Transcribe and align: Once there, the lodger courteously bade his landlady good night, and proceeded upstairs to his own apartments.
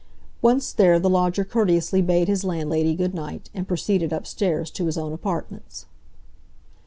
Once 0.41 0.73
there, 0.73 0.97
the 0.97 1.11
lodger 1.11 1.45
courteously 1.45 2.01
bade 2.01 2.27
his 2.27 2.43
landlady 2.43 2.95
good 2.95 3.13
night, 3.13 3.51
and 3.53 3.67
proceeded 3.67 4.11
upstairs 4.11 4.71
to 4.71 4.87
his 4.87 4.97
own 4.97 5.13
apartments. 5.13 5.85